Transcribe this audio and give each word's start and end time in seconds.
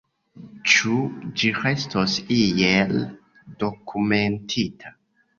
Ĉu 0.71 0.95
ĝi 1.41 1.49
restos 1.57 2.15
iel 2.35 2.95
dokumentita? 3.65 4.95